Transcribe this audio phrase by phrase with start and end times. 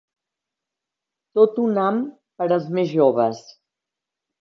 [1.41, 2.01] Tot un ham
[2.41, 3.47] per als més joves.